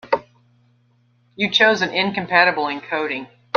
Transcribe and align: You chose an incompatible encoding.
You 1.35 1.51
chose 1.51 1.83
an 1.83 1.91
incompatible 1.91 2.63
encoding. 2.65 3.27